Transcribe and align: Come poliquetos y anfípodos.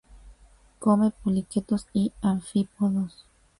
Come 0.79 1.11
poliquetos 1.11 1.85
y 1.93 2.11
anfípodos. 2.23 3.23